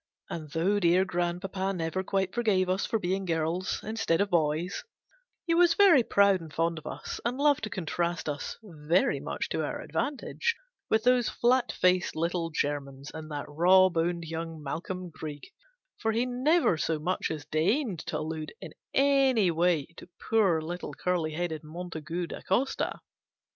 [0.31, 4.83] And though dear grandpapa never quite forgave us for being girls instead of boys,
[5.45, 9.47] he was very proud and fond of us, and loved to contrast us (very much
[9.49, 10.55] to our advantage)
[10.89, 15.43] with those flat faced little Germans, and that raw boned young Malcolm Greig
[15.99, 20.95] for he never so much as deigned to allude in any way to poor little
[20.95, 23.01] curly headed Montague Da Costa.